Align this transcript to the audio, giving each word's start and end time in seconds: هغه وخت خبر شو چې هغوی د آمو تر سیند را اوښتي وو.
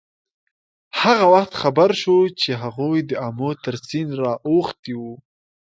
هغه 1.01 1.25
وخت 1.33 1.51
خبر 1.61 1.89
شو 2.01 2.17
چې 2.41 2.51
هغوی 2.63 2.99
د 3.05 3.11
آمو 3.27 3.49
تر 3.63 3.75
سیند 3.87 4.11
را 4.21 4.31
اوښتي 4.49 4.93
وو. 4.99 5.13